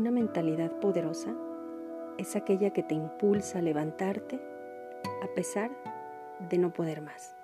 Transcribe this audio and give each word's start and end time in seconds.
Una 0.00 0.10
mentalidad 0.10 0.72
poderosa 0.80 1.36
es 2.16 2.34
aquella 2.34 2.70
que 2.70 2.82
te 2.82 2.94
impulsa 2.94 3.58
a 3.58 3.60
levantarte 3.60 4.40
a 5.22 5.34
pesar 5.34 5.70
de 6.48 6.56
no 6.56 6.72
poder 6.72 7.02
más. 7.02 7.36